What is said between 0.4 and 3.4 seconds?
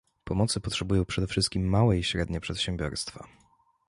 potrzebują przede wszystkim małe i średnie przedsiębiorstwa